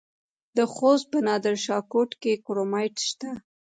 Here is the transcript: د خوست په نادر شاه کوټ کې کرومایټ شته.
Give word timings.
د 0.57 0.59
خوست 0.73 1.05
په 1.11 1.19
نادر 1.27 1.55
شاه 1.65 1.83
کوټ 1.91 2.11
کې 2.21 2.33
کرومایټ 2.45 2.95
شته. 3.09 3.29